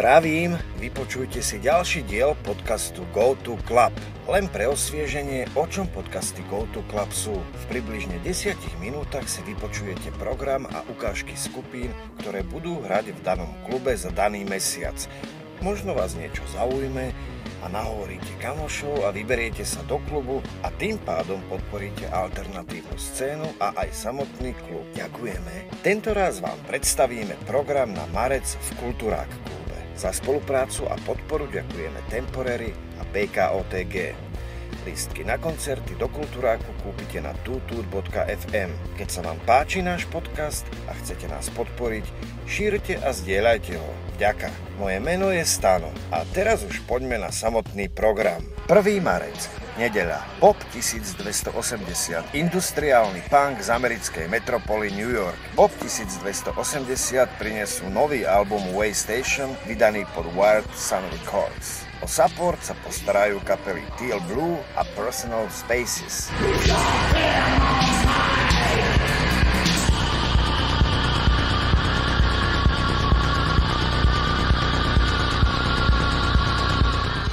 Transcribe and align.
Zdravím, 0.00 0.56
vypočujte 0.80 1.44
si 1.44 1.60
ďalší 1.60 2.08
diel 2.08 2.32
podcastu 2.40 3.04
Go 3.12 3.36
to 3.44 3.60
Club. 3.68 3.92
Len 4.32 4.48
pre 4.48 4.64
osvieženie, 4.64 5.52
o 5.52 5.68
čom 5.68 5.92
podcasty 5.92 6.40
Go 6.48 6.64
to 6.72 6.80
Club 6.88 7.12
sú. 7.12 7.36
V 7.36 7.64
približne 7.68 8.16
10 8.24 8.56
minútach 8.80 9.28
si 9.28 9.44
vypočujete 9.44 10.08
program 10.16 10.64
a 10.72 10.88
ukážky 10.88 11.36
skupín, 11.36 11.92
ktoré 12.16 12.40
budú 12.40 12.80
hrať 12.80 13.12
v 13.12 13.20
danom 13.20 13.52
klube 13.68 13.92
za 13.92 14.08
daný 14.08 14.40
mesiac. 14.48 14.96
Možno 15.60 15.92
vás 15.92 16.16
niečo 16.16 16.48
zaujme 16.48 17.12
a 17.60 17.68
nahovoríte 17.68 18.40
kamošov 18.40 19.04
a 19.04 19.12
vyberiete 19.12 19.68
sa 19.68 19.84
do 19.84 20.00
klubu 20.08 20.40
a 20.64 20.72
tým 20.80 20.96
pádom 21.04 21.44
podporíte 21.52 22.08
alternatívnu 22.08 22.96
scénu 22.96 23.52
a 23.60 23.76
aj 23.76 23.92
samotný 23.92 24.56
klub. 24.64 24.88
Ďakujeme. 24.96 25.84
Tento 25.84 26.16
raz 26.16 26.40
vám 26.40 26.56
predstavíme 26.64 27.36
program 27.44 27.92
na 27.92 28.08
Marec 28.16 28.48
v 28.48 28.68
Kulturák 28.80 29.28
klube. 29.28 29.59
Za 30.00 30.16
spoluprácu 30.16 30.88
a 30.88 30.96
podporu 31.04 31.44
ďakujeme 31.52 32.00
Temporary 32.08 32.72
a 32.96 33.04
PKOTG. 33.04 34.16
Listky 34.88 35.28
na 35.28 35.36
koncerty 35.36 35.92
do 36.00 36.08
Kultúráku 36.08 36.72
kúpite 36.80 37.20
na 37.20 37.36
tutur.fm. 37.44 38.96
Keď 38.96 39.08
sa 39.12 39.20
vám 39.20 39.36
páči 39.44 39.84
náš 39.84 40.08
podcast 40.08 40.64
a 40.88 40.96
chcete 40.96 41.28
nás 41.28 41.52
podporiť, 41.52 42.08
šírte 42.48 42.96
a 42.96 43.12
zdieľajte 43.12 43.76
ho. 43.76 43.92
Ďaka. 44.16 44.48
Moje 44.80 45.04
meno 45.04 45.36
je 45.36 45.44
Stano 45.44 45.92
a 46.08 46.24
teraz 46.32 46.64
už 46.64 46.80
poďme 46.88 47.20
na 47.20 47.28
samotný 47.28 47.92
program. 47.92 48.40
1. 48.72 49.04
marec, 49.04 49.36
nedeľa, 49.76 50.22
Pop 50.42 50.56
1280, 50.72 52.32
industriálny 52.34 53.22
punk 53.30 53.62
z 53.62 53.68
americkej 53.70 54.26
metropoly 54.26 54.90
New 54.90 55.10
York. 55.12 55.36
Pop 55.54 55.70
1280 55.78 56.54
prinesú 57.38 57.86
nový 57.92 58.26
album 58.26 58.74
Way 58.74 58.96
Station, 58.96 59.52
vydaný 59.68 60.08
pod 60.16 60.26
Wild 60.34 60.66
Sun 60.74 61.04
Records. 61.14 61.86
O 62.00 62.08
support 62.08 62.56
sa 62.64 62.72
postarajú 62.80 63.44
kapely 63.44 63.84
Teal 64.00 64.24
Blue 64.24 64.56
a 64.72 64.88
Personal 64.96 65.44
Spaces. 65.52 66.32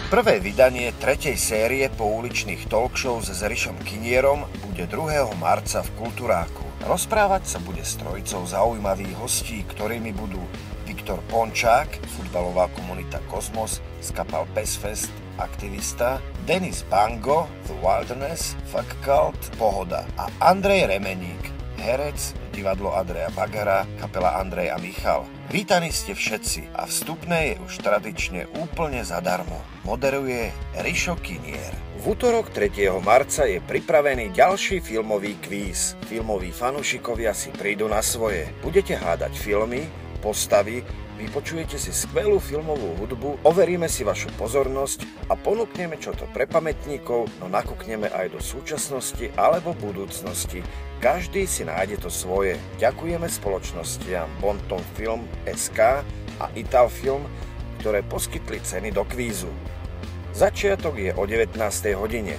Prvé 0.07 0.39
vydanie 0.39 0.95
tretej 1.03 1.35
série 1.35 1.83
pouličných 1.91 2.71
talk 2.71 2.95
show 2.95 3.19
s 3.19 3.43
Rišom 3.43 3.75
Kinierom 3.83 4.47
bude 4.63 4.87
2. 4.87 5.35
marca 5.35 5.83
v 5.83 5.89
Kulturáku. 5.99 6.63
Rozprávať 6.87 7.43
sa 7.43 7.59
bude 7.59 7.83
s 7.83 7.99
trojicou 7.99 8.47
zaujímavých 8.47 9.19
hostí, 9.19 9.67
ktorými 9.67 10.15
budú 10.15 10.39
Viktor 10.87 11.19
Pončák, 11.27 11.99
futbalová 12.07 12.71
komunita 12.71 13.19
Kosmos, 13.27 13.83
skapal 13.99 14.47
Pesfest, 14.55 15.11
aktivista, 15.43 16.23
Denis 16.47 16.87
Bango, 16.87 17.51
The 17.67 17.75
Wilderness, 17.83 18.55
Fuck 18.71 18.87
Cult, 19.03 19.35
Pohoda 19.59 20.07
a 20.15 20.31
Andrej 20.39 20.87
Remeník, 20.87 21.56
herec, 21.87 22.35
divadlo 22.51 22.91
Andreja 22.91 23.31
Bagara, 23.31 23.87
kapela 23.95 24.35
Andrej 24.43 24.75
a 24.75 24.77
Michal. 24.77 25.23
Vítaní 25.47 25.95
ste 25.95 26.11
všetci 26.11 26.75
a 26.75 26.83
vstupné 26.83 27.55
je 27.55 27.55
už 27.63 27.79
tradične 27.79 28.51
úplne 28.59 28.99
zadarmo. 29.07 29.63
Moderuje 29.87 30.51
Rišo 30.83 31.15
Kinier. 31.23 31.71
V 32.03 32.11
útorok 32.11 32.51
3. 32.51 32.91
marca 32.99 33.47
je 33.47 33.63
pripravený 33.63 34.35
ďalší 34.35 34.83
filmový 34.83 35.39
kvíz. 35.39 35.95
Filmoví 36.11 36.51
fanúšikovia 36.51 37.31
si 37.31 37.55
prídu 37.55 37.87
na 37.87 38.03
svoje. 38.03 38.51
Budete 38.59 38.99
hádať 38.99 39.39
filmy, 39.39 39.87
postavy, 40.19 40.83
vypočujete 41.17 41.81
si 41.81 41.89
skvelú 41.89 42.37
filmovú 42.37 42.93
hudbu, 43.01 43.41
overíme 43.41 43.89
si 43.89 44.05
vašu 44.05 44.29
pozornosť 44.37 45.27
a 45.27 45.33
ponúkneme 45.33 45.97
čo 45.97 46.13
to 46.13 46.29
pre 46.29 46.45
pamätníkov, 46.45 47.25
no 47.41 47.49
nakúkneme 47.49 48.07
aj 48.13 48.37
do 48.37 48.39
súčasnosti 48.39 49.33
alebo 49.33 49.73
budúcnosti. 49.73 50.61
Každý 51.01 51.49
si 51.49 51.65
nájde 51.65 52.05
to 52.05 52.09
svoje. 52.13 52.57
Ďakujeme 52.77 53.25
spoločnostiam 53.25 54.29
Bonton 54.37 54.81
Film 54.93 55.25
SK 55.49 56.05
a 56.37 56.45
Italfilm, 56.53 57.25
ktoré 57.81 58.05
poskytli 58.05 58.61
ceny 58.61 58.93
do 58.93 59.01
kvízu. 59.05 59.49
Začiatok 60.37 61.01
je 61.01 61.11
o 61.17 61.25
19. 61.25 61.57
hodine. 61.97 62.37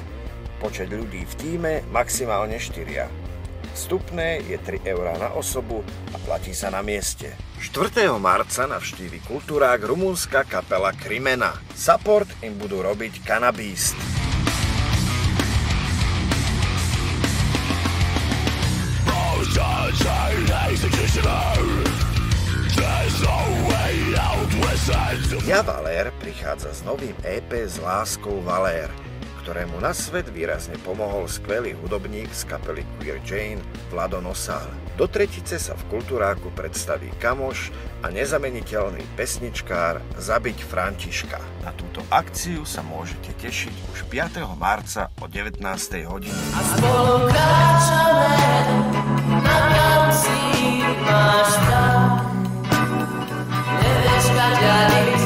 Počet 0.63 0.91
ľudí 0.91 1.27
v 1.27 1.35
týme 1.39 1.73
maximálne 1.91 2.59
4. 2.59 3.11
Vstupné 3.75 4.43
je 4.47 4.59
3 4.59 4.87
eurá 4.91 5.15
na 5.19 5.35
osobu 5.35 5.87
a 6.11 6.17
platí 6.23 6.51
sa 6.51 6.71
na 6.71 6.83
mieste. 6.83 7.48
4. 7.59 8.15
marca 8.23 8.71
navštívi 8.71 9.19
kultúrák 9.27 9.83
rumúnska 9.83 10.47
kapela 10.47 10.95
Krimena. 10.95 11.59
Support 11.75 12.31
im 12.47 12.55
budú 12.55 12.87
robiť 12.87 13.27
Cannabist. 13.27 13.99
Ja 25.49 25.65
Valér 25.67 26.15
prichádza 26.23 26.71
s 26.71 26.87
novým 26.87 27.17
EP 27.27 27.51
s 27.67 27.83
láskou 27.83 28.39
Valér, 28.47 28.87
ktorému 29.49 29.81
na 29.81 29.97
svet 29.97 30.29
výrazne 30.29 30.77
pomohol 30.85 31.25
skvelý 31.25 31.73
hudobník 31.81 32.29
z 32.37 32.45
kapely 32.53 32.85
Queer 33.01 33.17
Jane 33.25 33.65
Vlado 33.89 34.21
Nosál. 34.21 34.69
Do 35.01 35.09
tretice 35.09 35.57
sa 35.57 35.73
v 35.73 35.89
Kultúráku 35.89 36.53
predstaví 36.53 37.09
kamoš 37.17 37.73
a 38.05 38.13
nezameniteľný 38.13 39.01
pesničkár 39.17 40.05
Zabiť 40.21 40.69
Františka. 40.69 41.41
Na 41.65 41.73
túto 41.73 42.05
akciu 42.13 42.69
sa 42.69 42.85
môžete 42.85 43.33
tešiť 43.41 43.73
už 43.89 44.05
5. 44.13 44.45
marca 44.61 45.09
o 45.17 45.25
19. 45.25 45.65
hodine. 46.05 46.37
A 46.53 46.61
spolu 46.69 47.17
kráčame 47.33 48.33
na 49.49 49.59
konci 49.73 50.41
máš 51.09 51.57
Nevieš, 53.81 54.25
spolu 54.29 55.18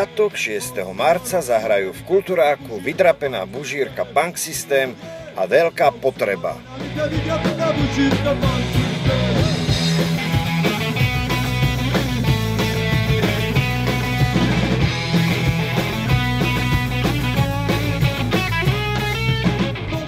Piatok 0.00 0.32
6. 0.32 0.80
marca 0.96 1.44
zahrajú 1.44 1.92
v 1.92 2.00
Kultúráku 2.08 2.80
vydrapená 2.80 3.44
bužírka 3.44 4.08
Punk 4.08 4.40
System 4.40 4.96
a 5.36 5.44
veľká 5.44 5.92
potreba. 6.00 6.56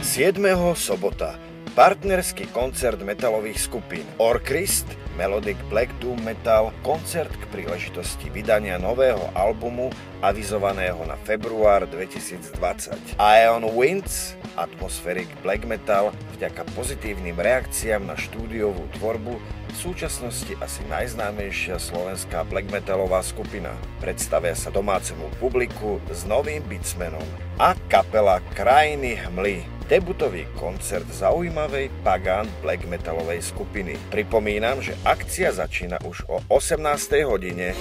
7. 0.08 0.72
sobota. 0.72 1.36
Partnerský 1.76 2.48
koncert 2.48 2.96
metalových 3.04 3.60
skupín 3.60 4.08
Orkrist, 4.16 4.88
Melodic 5.16 5.60
Black 5.68 5.92
Doom 6.00 6.20
Metal, 6.24 6.72
koncert 6.80 7.32
k 7.32 7.44
príležitosti 7.52 8.32
vydania 8.32 8.80
nového 8.80 9.32
albumu 9.36 9.92
avizovaného 10.24 11.04
na 11.04 11.20
február 11.20 11.84
2020. 11.88 13.20
Aeon 13.20 13.68
Winds, 13.72 14.38
Atmospheric 14.56 15.28
Black 15.44 15.68
Metal, 15.68 16.14
vďaka 16.36 16.64
pozitívnym 16.72 17.36
reakciám 17.36 18.04
na 18.04 18.16
štúdiovú 18.16 18.88
tvorbu 19.00 19.36
v 19.72 19.76
súčasnosti 19.80 20.52
asi 20.60 20.84
najznámejšia 20.92 21.80
slovenská 21.80 22.44
black 22.44 22.68
metalová 22.68 23.24
skupina. 23.24 23.72
Predstavia 24.04 24.52
sa 24.52 24.68
domácemu 24.68 25.32
publiku 25.40 25.96
s 26.12 26.28
novým 26.28 26.60
bitsmenom 26.68 27.24
a 27.56 27.72
kapela 27.88 28.44
Krajiny 28.52 29.16
hmly 29.16 29.71
debutový 29.82 30.46
koncert 30.56 31.06
zaujímavej 31.10 31.90
pagán 32.06 32.48
black 32.62 32.86
metalovej 32.86 33.42
skupiny. 33.42 33.98
Pripomínam, 34.10 34.82
že 34.82 34.96
akcia 35.04 35.52
začína 35.52 36.00
už 36.06 36.24
o 36.30 36.40
18. 36.48 37.26
hodine. 37.26 37.74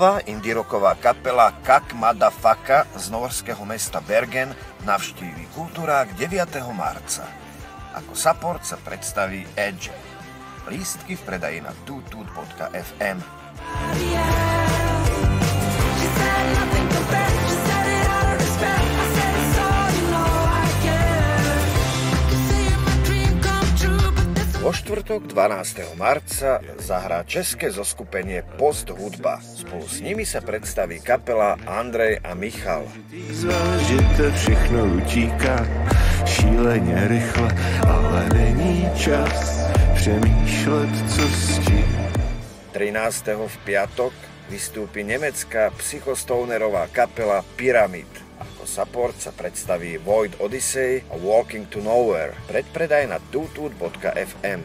Kultová 0.00 0.24
indiroková 0.24 0.96
kapela 0.96 1.52
Kak 1.60 1.92
Madafaka 1.92 2.88
z 2.96 3.12
norského 3.12 3.60
mesta 3.68 4.00
Bergen 4.00 4.48
navštíví 4.88 5.52
kultúrák 5.52 6.16
9. 6.16 6.40
marca. 6.72 7.28
Ako 7.92 8.16
support 8.16 8.64
sa 8.64 8.80
predstaví 8.80 9.44
Edge. 9.60 9.92
Lístky 10.72 11.20
v 11.20 11.22
predaji 11.28 11.60
na 11.60 11.76
tutut.fm. 11.84 13.20
Vo 24.60 24.76
štvrtok 24.76 25.24
12. 25.24 25.96
marca 25.96 26.60
zahrá 26.76 27.24
české 27.24 27.72
zoskupenie 27.72 28.44
Post 28.60 28.92
hudba. 28.92 29.40
Spolu 29.40 29.88
s 29.88 30.04
nimi 30.04 30.28
sa 30.28 30.44
predstaví 30.44 31.00
kapela 31.00 31.56
Andrej 31.64 32.20
a 32.20 32.36
Michal. 32.36 32.84
to 34.20 34.28
všechno 34.36 34.84
utíká 35.00 35.64
šíleně 36.28 37.08
rychle, 37.08 37.48
ale 37.88 38.28
není 38.36 38.84
čas 39.00 39.64
přemýšlet, 39.96 40.92
co 41.08 41.22
s 41.24 41.58
tím. 41.64 41.88
13. 42.76 43.24
v 43.48 43.56
piatok 43.64 44.12
vystúpi 44.52 45.04
nemecká 45.04 45.72
psychostonerová 45.72 46.86
kapela 46.92 47.44
Pyramid. 47.56 48.29
Ako 48.60 48.68
support 48.68 49.16
sa 49.16 49.32
predstaví 49.32 49.96
Void 49.96 50.36
Odyssey 50.36 51.00
a 51.08 51.16
Walking 51.16 51.64
to 51.72 51.80
Nowhere. 51.80 52.36
Predpredaj 52.44 53.08
na 53.08 53.16
tutut.fm. 53.32 54.60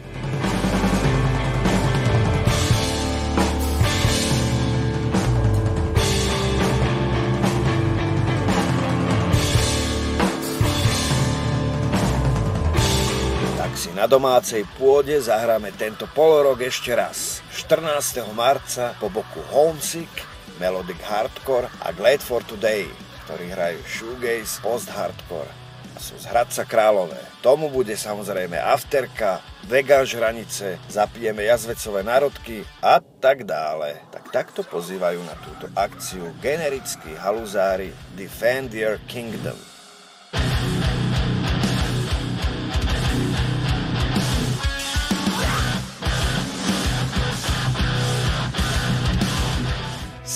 Na 13.96 14.04
domácej 14.04 14.68
pôde 14.76 15.16
zahráme 15.16 15.72
tento 15.72 16.04
polorok 16.12 16.68
ešte 16.68 16.92
raz. 16.92 17.40
14. 17.48 18.28
marca 18.36 18.92
po 19.00 19.08
boku 19.08 19.40
Homesick, 19.48 20.12
Melodic 20.60 21.00
Hardcore 21.00 21.72
a 21.80 21.96
Glad 21.96 22.20
for 22.20 22.44
Today 22.44 23.05
ktorí 23.26 23.50
hrajú 23.50 23.82
shoegaze, 23.90 24.62
post-hardcore 24.62 25.66
a 25.96 25.98
sú 25.98 26.14
z 26.20 26.28
Hradca 26.28 26.62
Králové. 26.68 27.18
Tomu 27.40 27.72
bude 27.72 27.96
samozrejme 27.96 28.60
afterka, 28.60 29.40
vegan 29.64 30.04
žranice, 30.04 30.76
zapijeme 30.92 31.42
jazvecové 31.48 32.04
národky 32.04 32.62
a 32.84 33.00
tak 33.00 33.48
dále. 33.48 33.96
Tak 34.12 34.28
takto 34.28 34.60
pozývajú 34.62 35.24
na 35.24 35.34
túto 35.40 35.66
akciu 35.72 36.36
generickí 36.44 37.16
haluzári 37.16 37.90
Defend 38.12 38.76
Your 38.76 39.00
Kingdom. 39.08 39.56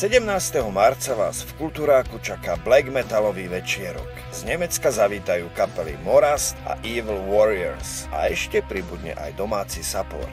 17. 0.00 0.64
marca 0.72 1.12
vás 1.12 1.44
v 1.44 1.60
Kultúráku 1.60 2.24
čaká 2.24 2.56
black 2.64 2.88
metalový 2.88 3.52
večierok. 3.52 4.08
Z 4.32 4.48
Nemecka 4.48 4.88
zavítajú 4.88 5.52
kapely 5.52 6.00
Morast 6.00 6.56
a 6.64 6.80
Evil 6.80 7.20
Warriors 7.28 8.08
a 8.08 8.32
ešte 8.32 8.64
pribudne 8.64 9.12
aj 9.20 9.36
domáci 9.36 9.84
support. 9.84 10.32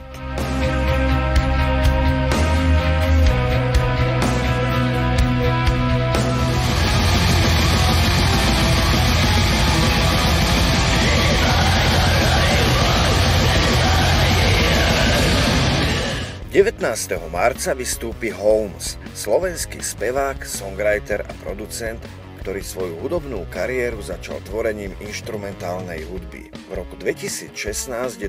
19. 16.58 17.30
marca 17.30 17.70
vystúpi 17.70 18.34
Holmes, 18.34 18.98
slovenský 19.14 19.78
spevák, 19.78 20.42
songwriter 20.42 21.22
a 21.22 21.32
producent, 21.46 22.02
ktorý 22.38 22.62
svoju 22.62 22.94
hudobnú 23.02 23.44
kariéru 23.50 23.98
začal 24.00 24.38
tvorením 24.46 24.94
inštrumentálnej 25.02 26.06
hudby. 26.06 26.48
V 26.70 26.72
roku 26.72 26.94
2016 26.96 27.52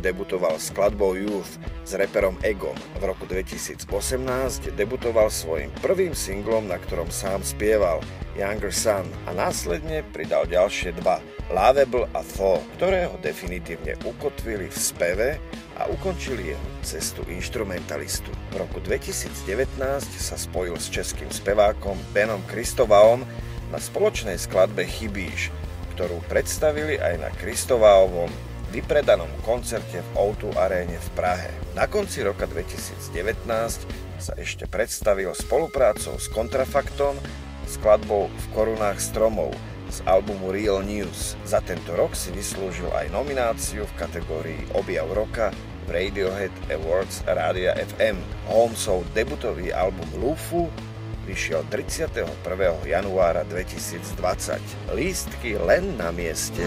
debutoval 0.02 0.58
skladbou 0.58 1.14
Youth 1.14 1.62
s 1.86 1.94
reperom 1.94 2.36
Egom. 2.42 2.76
V 2.98 3.04
roku 3.06 3.30
2018 3.30 3.86
debutoval 4.74 5.30
svojim 5.30 5.70
prvým 5.80 6.18
singlom, 6.18 6.66
na 6.66 6.82
ktorom 6.82 7.14
sám 7.14 7.46
spieval 7.46 8.02
Younger 8.40 8.72
Sun 8.74 9.06
a 9.28 9.36
následne 9.36 10.02
pridal 10.16 10.48
ďalšie 10.48 10.96
dva 10.98 11.22
Lovable 11.50 12.06
a 12.14 12.22
Thaw, 12.22 12.62
ktoré 12.78 13.10
ho 13.10 13.18
definitívne 13.20 13.98
ukotvili 14.06 14.70
v 14.70 14.78
speve 14.78 15.30
a 15.80 15.90
ukončili 15.90 16.54
jeho 16.54 16.68
cestu 16.86 17.26
instrumentalistu. 17.26 18.30
V 18.54 18.62
roku 18.62 18.78
2019 18.86 19.80
sa 20.20 20.38
spojil 20.38 20.78
s 20.78 20.94
českým 20.94 21.28
spevákom 21.34 21.98
Benom 22.14 22.40
Kristovaom 22.46 23.26
na 23.70 23.78
spoločnej 23.78 24.38
skladbe 24.42 24.86
Chybíš, 24.86 25.54
ktorú 25.96 26.22
predstavili 26.26 26.98
aj 26.98 27.16
na 27.22 27.30
Kristováovom 27.38 28.30
vypredanom 28.70 29.30
koncerte 29.46 30.02
v 30.02 30.10
O2 30.18 30.54
aréne 30.58 30.98
v 30.98 31.10
Prahe. 31.18 31.50
Na 31.74 31.90
konci 31.90 32.22
roka 32.22 32.46
2019 32.46 33.46
sa 34.22 34.34
ešte 34.38 34.70
predstavil 34.70 35.34
spoluprácou 35.34 36.18
s 36.22 36.30
Kontrafaktom 36.30 37.18
skladbou 37.70 38.30
V 38.30 38.46
korunách 38.54 39.02
stromov 39.02 39.54
z 39.90 40.06
albumu 40.06 40.54
Real 40.54 40.86
News. 40.86 41.34
Za 41.46 41.62
tento 41.66 41.98
rok 41.98 42.14
si 42.14 42.30
vyslúžil 42.30 42.90
aj 42.94 43.10
nomináciu 43.10 43.86
v 43.86 43.98
kategórii 43.98 44.62
Objav 44.78 45.10
roka 45.14 45.50
Radiohead 45.90 46.54
Awards 46.70 47.26
Rádia 47.26 47.74
FM. 47.74 48.22
Holmesov 48.46 49.02
debutový 49.18 49.74
album 49.74 50.06
Lufu 50.22 50.70
vyšiel 51.30 51.64
31. 51.70 52.26
januára 52.84 53.44
2020. 53.44 54.62
Lístky 54.94 55.58
len 55.62 55.94
na 55.98 56.10
mieste. 56.12 56.66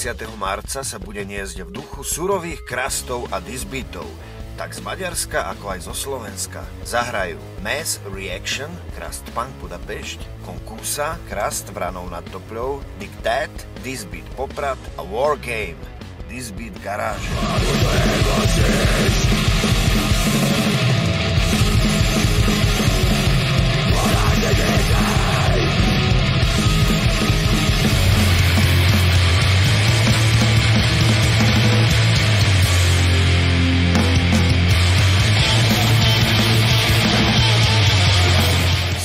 Piatok 0.00 0.32
20. 0.32 0.40
marca 0.40 0.80
sa 0.80 0.96
bude 0.96 1.20
niesť 1.28 1.68
v 1.68 1.76
duchu 1.76 2.00
surových 2.00 2.64
krastov 2.64 3.28
a 3.28 3.36
disbitov, 3.36 4.08
tak 4.56 4.72
z 4.72 4.80
Maďarska 4.80 5.52
ako 5.52 5.76
aj 5.76 5.80
zo 5.84 5.92
Slovenska. 5.92 6.64
Zahrajú 6.88 7.36
Mass 7.60 8.00
Reaction, 8.08 8.72
Krast 8.96 9.28
Punk 9.36 9.52
Budapešť, 9.60 10.24
Konkusa, 10.48 11.20
Krast 11.28 11.68
Vranou 11.76 12.08
nad 12.08 12.24
Topľou, 12.32 12.80
Dictat, 12.96 13.52
Disbeat 13.84 14.24
Poprad 14.40 14.80
a 14.96 15.04
War 15.04 15.36
Game, 15.36 15.76
Disbeat 16.32 16.72
Garáže. 16.80 17.28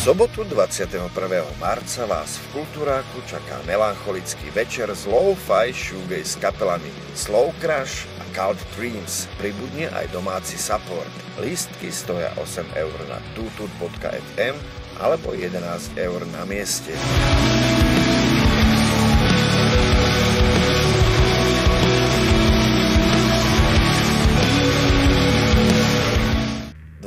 Sobotu 0.05 0.45
21. 0.45 1.09
marca 1.57 2.05
vás 2.05 2.38
v 2.38 2.62
Kultúráku 2.62 3.25
čaká 3.25 3.57
melancholický 3.65 4.53
večer 4.53 4.85
s 4.93 5.09
low-fi 5.09 5.74
shoegaze 5.74 6.29
s 6.29 6.33
kapelami 6.38 6.93
Slow 7.17 7.50
Crash 7.57 8.05
a 8.21 8.24
Cult 8.38 8.62
Dreams. 8.77 9.25
Pribudne 9.41 9.89
aj 9.89 10.13
domáci 10.13 10.62
support. 10.62 11.09
Lístky 11.41 11.89
stoja 11.89 12.29
8 12.38 12.77
eur 12.77 12.93
na 13.09 13.17
tutut.fm 13.33 14.53
alebo 15.01 15.33
11 15.33 15.57
eur 15.97 16.21
na 16.29 16.45
mieste. 16.45 16.93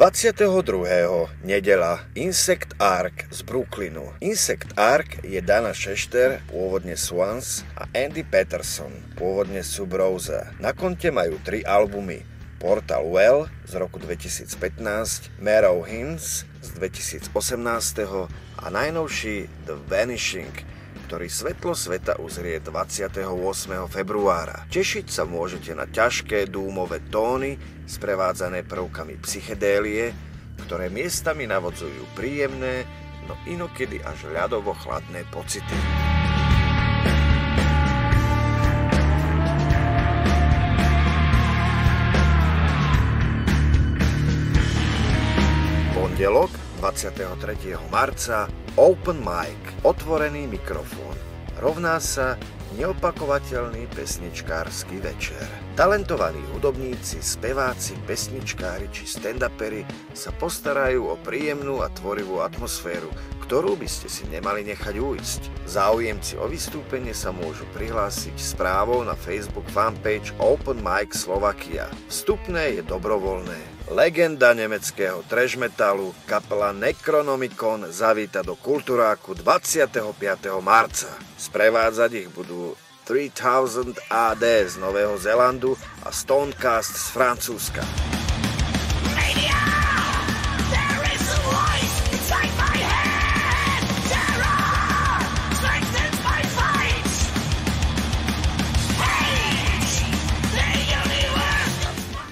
22. 0.09 0.63
22. 0.63 1.29
nedela 1.45 2.01
Insect 2.15 2.73
Ark 2.81 3.29
z 3.29 3.45
Brooklynu. 3.45 4.17
Insect 4.25 4.73
Ark 4.73 5.21
je 5.21 5.37
Dana 5.45 5.77
Šešter, 5.77 6.41
pôvodne 6.49 6.97
Swans, 6.97 7.61
a 7.77 7.85
Andy 7.93 8.25
Peterson, 8.25 8.89
pôvodne 9.21 9.61
Subrosa. 9.61 10.57
Na 10.65 10.73
konte 10.73 11.13
majú 11.13 11.37
tri 11.45 11.61
albumy. 11.61 12.25
Portal 12.57 13.05
Well 13.05 13.53
z 13.69 13.77
roku 13.77 14.01
2015, 14.01 14.49
Marrow 15.45 15.85
Hints 15.85 16.49
z 16.65 16.69
2018 16.81 17.29
a 18.65 18.67
najnovší 18.73 19.45
The 19.69 19.77
Vanishing 19.77 20.78
ktorý 21.09 21.25
svetlo 21.25 21.73
sveta 21.73 22.21
uzrie 22.21 22.61
28. 22.61 23.25
februára. 23.89 24.69
Tešiť 24.69 25.09
sa 25.09 25.25
môžete 25.25 25.73
na 25.73 25.89
ťažké 25.89 26.53
dúmové 26.53 27.01
tóny, 27.09 27.57
sprevádzané 27.89 28.69
prvkami 28.69 29.17
psychedélie, 29.25 30.13
ktoré 30.69 30.93
miestami 30.93 31.49
navodzujú 31.49 32.13
príjemné, 32.13 32.85
no 33.25 33.41
inokedy 33.49 34.05
až 34.05 34.29
ľadovo 34.29 34.77
chladné 34.77 35.25
pocity. 35.33 35.77
Pondelok 45.97 46.53
23. 46.85 47.81
marca 47.89 48.68
Open 48.79 49.19
Mic, 49.27 49.59
otvorený 49.83 50.47
mikrofón, 50.47 51.19
rovná 51.59 51.99
sa 51.99 52.39
neopakovateľný 52.79 53.91
pesničkársky 53.91 55.03
večer. 55.03 55.43
Talentovaní 55.75 56.39
hudobníci, 56.55 57.19
speváci, 57.19 57.99
pesničkári 58.07 58.87
či 58.95 59.03
stand-upery 59.03 59.83
sa 60.15 60.31
postarajú 60.31 61.11
o 61.11 61.19
príjemnú 61.19 61.83
a 61.83 61.91
tvorivú 61.91 62.39
atmosféru, 62.39 63.11
ktorú 63.43 63.75
by 63.75 63.91
ste 63.91 64.07
si 64.07 64.31
nemali 64.31 64.63
nechať 64.63 64.95
ujsť. 64.95 65.67
Záujemci 65.67 66.39
o 66.39 66.47
vystúpenie 66.47 67.19
sa 67.19 67.35
môžu 67.35 67.67
prihlásiť 67.75 68.39
správou 68.39 69.03
na 69.03 69.19
Facebook 69.19 69.67
fanpage 69.75 70.31
Open 70.39 70.79
Mic 70.87 71.19
Slovakia. 71.19 71.91
Vstupné 72.07 72.79
je 72.79 72.87
dobrovoľné. 72.87 73.78
Legenda 73.89 74.53
nemeckého 74.53 75.25
trash 75.25 75.57
metalu, 75.57 76.13
kapela 76.29 76.77
Necronomicon 76.77 77.89
zavíta 77.89 78.45
do 78.45 78.53
Kulturáku 78.53 79.33
25. 79.33 80.05
marca. 80.61 81.09
Sprevádzať 81.41 82.11
ich 82.13 82.29
budú 82.29 82.77
3000 83.09 83.97
AD 84.13 84.45
z 84.69 84.77
Nového 84.77 85.17
Zélandu 85.17 85.73
a 86.05 86.13
Stonecast 86.13 86.93
z 86.93 87.07
Francúzska. 87.17 87.81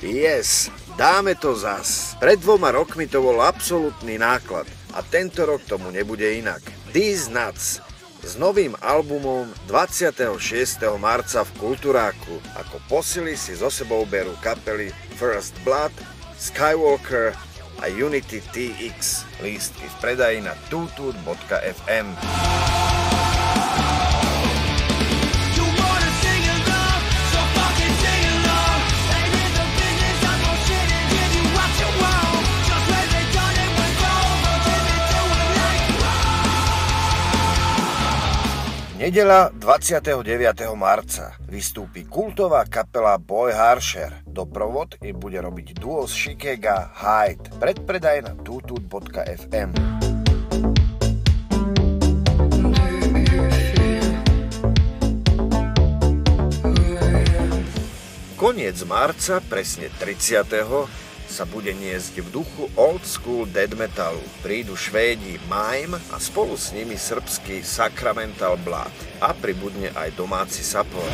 Yes, 0.05 0.69
Dáme 0.97 1.37
to 1.37 1.53
zas. 1.53 2.17
Pred 2.17 2.41
dvoma 2.41 2.73
rokmi 2.73 3.05
to 3.05 3.21
bol 3.21 3.45
absolútny 3.45 4.17
náklad 4.17 4.65
a 4.97 5.05
tento 5.05 5.45
rok 5.45 5.61
tomu 5.69 5.93
nebude 5.93 6.25
inak. 6.25 6.65
These 6.97 7.29
Nuts 7.29 7.85
s 8.25 8.33
novým 8.41 8.73
albumom 8.81 9.45
26. 9.69 10.17
marca 10.97 11.45
v 11.45 11.51
Kulturáku. 11.61 12.41
Ako 12.57 12.81
posily 12.89 13.37
si 13.37 13.53
zo 13.53 13.69
sebou 13.69 14.09
berú 14.09 14.33
kapely 14.41 14.89
First 15.21 15.53
Blood, 15.69 15.93
Skywalker 16.41 17.37
a 17.85 17.93
Unity 17.93 18.41
TX. 18.57 19.29
Lístky 19.45 19.85
v 19.85 19.97
predaji 20.01 20.41
na 20.41 20.57
tutut.fm. 20.73 22.09
Nedela 39.07 39.55
29. 39.55 40.75
marca 40.75 41.39
vystúpi 41.47 42.03
kultová 42.03 42.67
kapela 42.67 43.15
Boy 43.23 43.55
Harsher. 43.55 44.11
Doprovod 44.27 44.99
im 44.99 45.15
bude 45.15 45.39
robiť 45.39 45.79
duo 45.79 46.11
z 46.11 46.35
Chicago 46.35 46.91
Hyde. 46.91 47.55
Predpredaj 47.55 48.27
na 48.27 48.35
tutut.fm. 48.35 49.71
Koniec 58.35 58.79
marca, 58.91 59.39
presne 59.47 59.87
30 60.03 60.51
sa 61.27 61.45
bude 61.45 61.75
niesť 61.75 62.23
v 62.23 62.43
duchu 62.43 62.71
old 62.79 63.03
school 63.03 63.45
dead 63.45 63.75
metalu. 63.75 64.23
Prídu 64.41 64.79
Švédi 64.79 65.37
Mime 65.51 65.99
a 66.11 66.17
spolu 66.17 66.55
s 66.55 66.73
nimi 66.73 66.95
srbský 66.95 67.61
Sacramental 67.61 68.57
Blood 68.63 68.95
a 69.21 69.35
pribudne 69.37 69.93
aj 69.93 70.15
domáci 70.17 70.63
Sapor. 70.63 71.11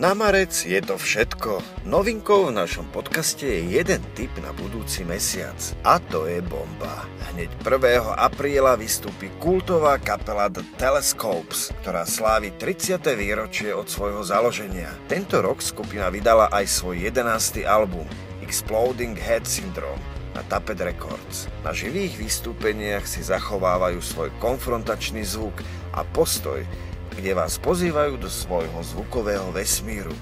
Na 0.00 0.16
marec 0.16 0.64
je 0.64 0.80
to 0.80 0.96
všetko. 0.96 1.60
Novinkou 1.84 2.48
v 2.48 2.56
našom 2.56 2.88
podcaste 2.88 3.44
je 3.44 3.76
jeden 3.76 4.00
tip 4.16 4.32
na 4.40 4.48
budúci 4.56 5.04
mesiac. 5.04 5.60
A 5.84 6.00
to 6.00 6.24
je 6.24 6.40
bomba. 6.40 7.04
Hneď 7.28 7.52
1. 7.60 8.08
apríla 8.16 8.80
vystúpi 8.80 9.28
kultová 9.44 10.00
kapela 10.00 10.48
The 10.48 10.64
Telescopes, 10.80 11.68
ktorá 11.84 12.08
slávi 12.08 12.48
30. 12.56 12.96
výročie 13.12 13.76
od 13.76 13.92
svojho 13.92 14.24
založenia. 14.24 14.88
Tento 15.04 15.44
rok 15.44 15.60
skupina 15.60 16.08
vydala 16.08 16.48
aj 16.48 16.80
svoj 16.80 16.96
11. 17.12 17.68
album 17.68 18.08
Exploding 18.40 19.20
Head 19.20 19.44
Syndrome 19.44 20.00
na 20.32 20.40
Tapet 20.48 20.80
Records. 20.80 21.52
Na 21.60 21.76
živých 21.76 22.16
vystúpeniach 22.16 23.04
si 23.04 23.20
zachovávajú 23.20 24.00
svoj 24.00 24.32
konfrontačný 24.40 25.28
zvuk 25.28 25.60
a 25.92 26.08
postoj, 26.08 26.64
kde 27.20 27.36
vás 27.36 27.60
pozývajú 27.60 28.16
do 28.16 28.32
svojho 28.32 28.80
zvukového 28.80 29.52
vesmíru. 29.52 30.16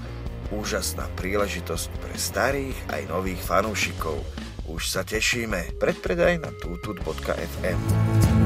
Úžasná 0.51 1.07
príležitosť 1.15 1.87
pre 1.95 2.15
starých 2.19 2.75
aj 2.91 3.01
nových 3.07 3.39
fanúšikov. 3.39 4.19
Už 4.67 4.83
sa 4.91 5.07
tešíme. 5.07 5.79
Predpredaj 5.79 6.43
na 6.43 6.51
tutut.fm. 6.59 8.38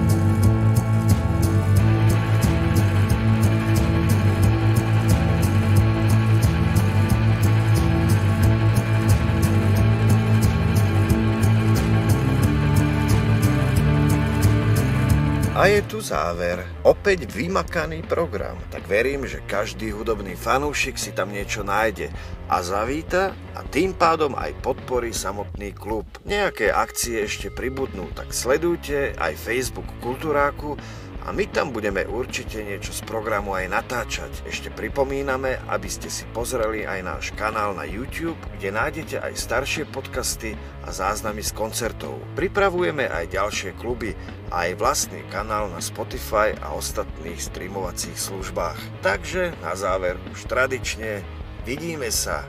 A 15.63 15.71
je 15.71 15.79
tu 15.87 16.03
záver. 16.03 16.59
Opäť 16.83 17.23
vymakaný 17.31 18.03
program. 18.03 18.59
Tak 18.67 18.83
verím, 18.83 19.23
že 19.23 19.39
každý 19.47 19.95
hudobný 19.95 20.35
fanúšik 20.35 20.99
si 20.99 21.15
tam 21.15 21.31
niečo 21.31 21.63
nájde 21.63 22.11
a 22.51 22.59
zavíta 22.59 23.31
a 23.55 23.63
tým 23.71 23.95
pádom 23.95 24.35
aj 24.35 24.59
podporí 24.59 25.15
samotný 25.15 25.71
klub. 25.71 26.03
Nejaké 26.27 26.67
akcie 26.67 27.23
ešte 27.23 27.47
pribudnú, 27.47 28.11
tak 28.11 28.35
sledujte 28.35 29.15
aj 29.15 29.39
Facebook 29.39 29.87
Kultúráku 30.03 30.75
a 31.23 31.31
my 31.31 31.47
tam 31.47 31.71
budeme 31.71 32.03
určite 32.03 32.59
niečo 32.63 32.91
z 32.91 33.01
programu 33.07 33.55
aj 33.55 33.71
natáčať. 33.71 34.31
Ešte 34.43 34.67
pripomíname, 34.69 35.59
aby 35.71 35.87
ste 35.87 36.11
si 36.11 36.27
pozreli 36.35 36.83
aj 36.83 36.99
náš 37.03 37.25
kanál 37.33 37.71
na 37.75 37.87
YouTube, 37.87 38.39
kde 38.59 38.75
nájdete 38.75 39.23
aj 39.23 39.33
staršie 39.39 39.83
podcasty 39.87 40.59
a 40.83 40.91
záznamy 40.91 41.39
z 41.39 41.55
koncertov. 41.55 42.19
Pripravujeme 42.35 43.07
aj 43.07 43.31
ďalšie 43.31 43.71
kluby 43.79 44.11
a 44.51 44.67
aj 44.67 44.79
vlastný 44.79 45.23
kanál 45.31 45.71
na 45.71 45.79
Spotify 45.79 46.51
a 46.59 46.75
ostatných 46.75 47.39
streamovacích 47.39 48.19
službách. 48.19 48.79
Takže 48.99 49.55
na 49.63 49.79
záver 49.79 50.19
už 50.35 50.43
tradične 50.51 51.23
vidíme 51.63 52.11
sa. 52.11 52.43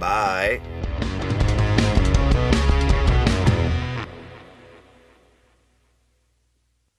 Bye! 0.00 1.33